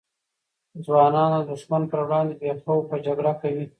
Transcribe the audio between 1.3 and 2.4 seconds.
د دښمن پر وړاندې